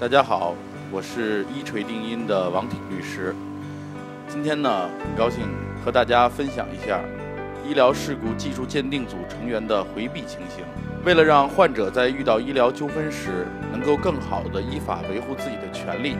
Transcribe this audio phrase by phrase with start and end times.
[0.00, 0.54] 大家好，
[0.90, 3.34] 我是一锤定音的王挺律师。
[4.26, 5.42] 今天呢，很高兴
[5.84, 7.02] 和大家分享一下
[7.68, 10.64] 医疗事故技术鉴定组成员的回避情形。
[11.04, 16.16] 为了让患者在遇到医疗纠纷时能够更好地依法维护自己的权利，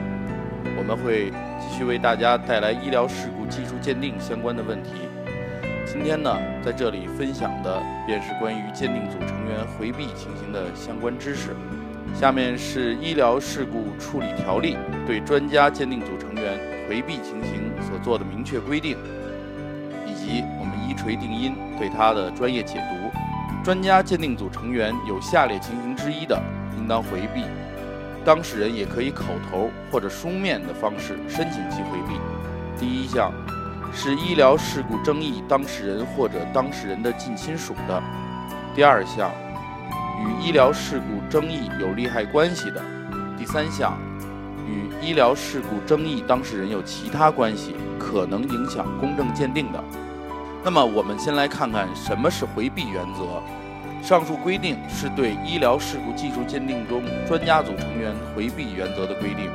[0.77, 4.91] 我们会继续为大家带来医疗事故技术鉴定相关的问题。
[5.87, 11.55] 今天呢，在这里分享的便是关于鉴定组成员回避情形的相关知识。
[12.13, 14.75] 下面是《医疗事故处理条例》
[15.07, 18.97] 对专家鉴定组成员回避情形所做的明确规定，
[20.05, 23.11] 以及我们一锤定音对它的专业解读。
[23.63, 26.39] 专家鉴定组成员有下列情形之一的，
[26.77, 27.43] 应当回避。
[28.23, 32.19] 当事人也可以口头或者书面的方式申请其回避。
[32.79, 33.31] 第一项
[33.93, 38.01] 是医疗事故争议当事人或者当事人的近亲属的；
[38.75, 39.31] 第二项
[40.21, 42.81] 与医疗事故争议有利害关系的；
[43.37, 43.97] 第三项
[44.67, 49.83] 与医疗事故争议当事人有其他关系，可能影响公正鉴定的。
[50.63, 53.41] 那么，我们先来看看什么是回避原则。
[54.03, 59.49] 上述规定是对医疗事故技术鉴定中专家组成员回避原则的规定。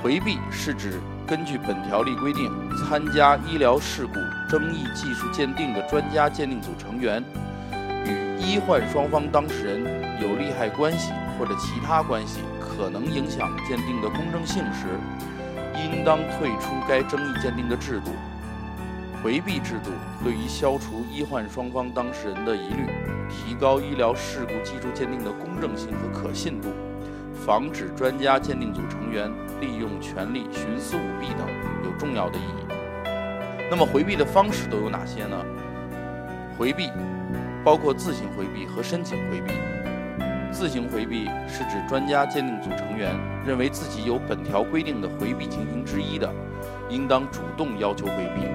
[0.00, 2.48] 回避是指根据本条例规定
[2.78, 4.14] 参加医疗事故
[4.48, 7.20] 争议技术鉴定的专家鉴定组成员，
[8.48, 9.84] 医患双方当事人
[10.22, 14.86] 有利害关系或者其他关系，可能影响鉴定的公正性时，
[15.74, 18.10] 应当退出该争议鉴定的制度。
[19.22, 19.90] 回避制度
[20.24, 22.86] 对于消除医患双方当事人的疑虑，
[23.28, 26.68] 提高医疗事故技术鉴定的公正性和可信度，
[27.34, 31.46] 防止专家鉴定组成员利用权力徇私舞弊等，
[31.84, 32.72] 有重要的意义。
[33.70, 35.36] 那么回避的方式都有哪些呢？
[36.56, 36.90] 回避
[37.68, 39.52] 包括自行回避和申请回避。
[40.50, 43.14] 自行回避是指专家鉴定组成员
[43.46, 46.32] 认为自己有本条规定的回避情形之一的，
[46.88, 48.48] 应当主动要求回避。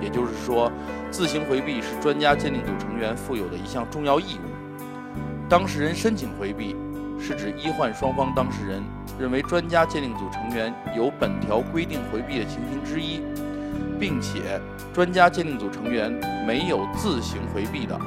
[0.00, 0.70] 也就是说，
[1.10, 5.08] 自行回避是专家鉴定组成员负有的一项重要义务。
[5.48, 6.76] 当事人申请回避，
[7.18, 8.80] 是指医患双方当事人
[9.18, 13.20] 认为专家鉴定组成员有本条规定回避的情形之一，
[13.98, 14.60] 并且
[14.94, 16.08] 专家鉴定组成员
[16.46, 17.98] 没有自行回避的，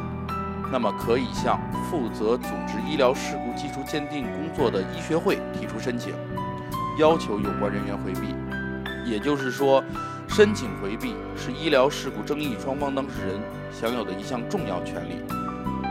[0.74, 1.58] 那么可以向
[1.90, 6.14] 负责组织医疗事故技术鉴定工作的医学会提出申请，
[6.98, 8.36] 要求有关人员回避。
[9.06, 9.82] 也就是说。
[10.26, 13.40] 申请回避是医疗事故争议双方当事人
[13.72, 15.22] 享有的一项重要权利。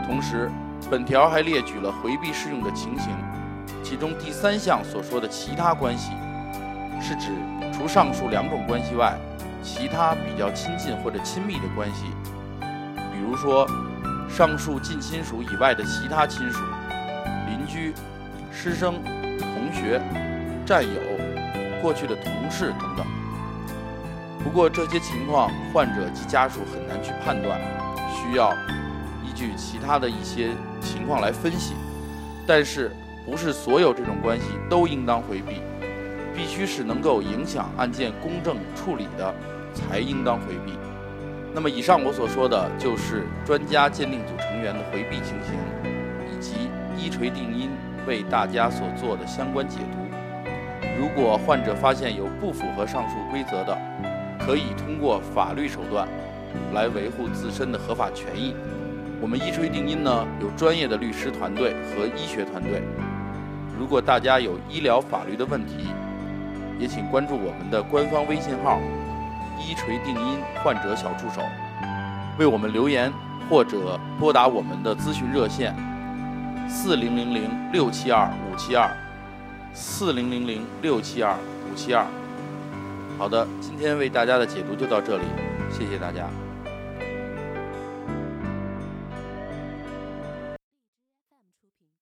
[0.05, 0.51] 同时，
[0.91, 3.09] 本条还列举了回避适用的情形，
[3.81, 6.11] 其中第三项所说的其他关系，
[6.99, 7.31] 是指
[7.71, 9.17] 除上述两种关系外，
[9.61, 12.07] 其他比较亲近或者亲密的关系，
[13.13, 13.65] 比如说
[14.29, 16.63] 上述近亲属以外的其他亲属、
[17.47, 17.93] 邻居、
[18.51, 18.95] 师生、
[19.39, 20.01] 同学、
[20.65, 20.99] 战友、
[21.81, 23.05] 过去的同事等等。
[24.43, 27.59] 不过这些情况，患者及家属很难去判断，
[28.11, 28.51] 需要
[29.23, 30.49] 依据其他的一些
[30.81, 31.73] 情况来分析。
[32.45, 32.91] 但是，
[33.25, 35.61] 不是所有这种关系都应当回避，
[36.35, 39.33] 必须是能够影响案件公正处理的，
[39.73, 40.73] 才应当回避。
[41.55, 45.53] 那么，以上我所说的就是专家鉴定组成员的回避情形，
[46.27, 47.69] 以及一锤定音
[48.07, 49.99] 为大家所做的相关解读。
[50.99, 53.77] 如果患者发现有不符合上述规则的，
[54.39, 56.07] 可以通过法律手段
[56.73, 58.55] 来维护自身的合法权益。
[59.21, 62.81] 我们一锤定音呢有专业的律师团队和医学团队。
[63.79, 65.87] 如果大家有医疗法律的问题，
[66.79, 68.79] 也请关注我们的官方微信号
[69.59, 71.41] “一锤定音患者小助手”，
[72.39, 73.11] 为我们留言
[73.49, 75.75] 或者拨打我们的咨询热线：
[76.67, 78.89] 四零零零六七二五七二，
[79.73, 82.05] 四零零零六七二五七二。
[83.17, 85.23] 好的，今天为大家的解读就到这里，
[85.71, 86.27] 谢谢大家。